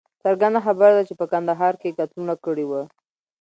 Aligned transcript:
څرګنده 0.23 0.59
خبره 0.65 0.93
ده 0.97 1.03
چې 1.07 1.13
په 1.19 1.25
کندهار 1.31 1.73
کې 1.81 1.87
یې 1.89 1.95
قتلونه 1.99 2.33
کړي 2.45 2.65
وه. 2.67 2.81